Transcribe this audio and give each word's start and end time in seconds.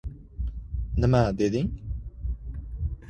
—Nima 1.03 1.21
deding? 1.41 1.69